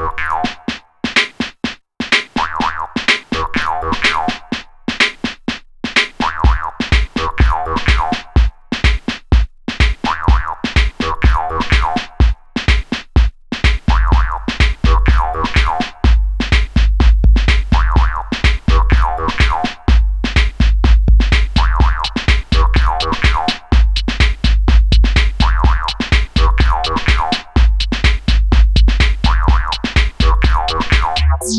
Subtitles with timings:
[0.00, 0.69] Now.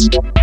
[0.00, 0.39] you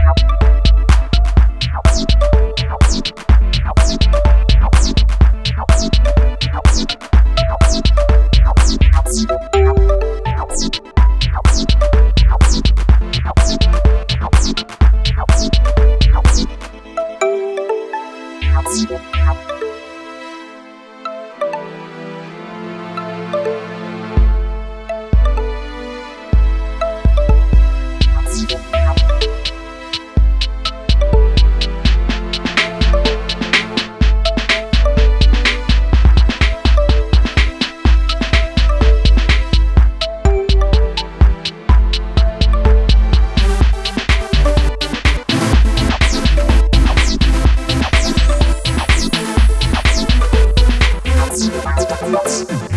[51.90, 52.77] Hits.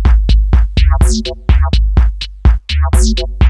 [2.93, 3.40] Absolutely.